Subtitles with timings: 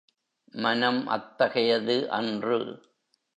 [0.55, 2.59] மனம் அத்தகையது அன்று.